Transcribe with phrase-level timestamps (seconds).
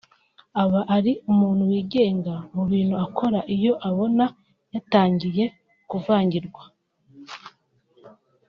[0.61, 4.25] Aba ni umuntu wigenga mu bintu akora iyo abona
[4.73, 5.43] yatangiye
[5.89, 6.63] kuvangirwa